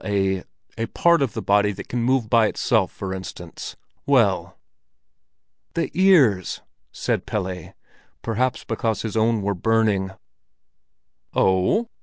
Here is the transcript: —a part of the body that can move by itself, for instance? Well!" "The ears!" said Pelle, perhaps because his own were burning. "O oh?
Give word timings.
—a 0.03 0.43
part 0.95 1.21
of 1.21 1.33
the 1.33 1.43
body 1.43 1.71
that 1.71 1.87
can 1.87 2.01
move 2.01 2.27
by 2.27 2.47
itself, 2.47 2.91
for 2.91 3.13
instance? 3.13 3.75
Well!" 4.07 4.57
"The 5.75 5.91
ears!" 5.93 6.61
said 6.91 7.27
Pelle, 7.27 7.75
perhaps 8.23 8.63
because 8.63 9.03
his 9.03 9.15
own 9.15 9.43
were 9.43 9.53
burning. 9.53 10.09
"O 11.35 11.81
oh? 11.85 11.89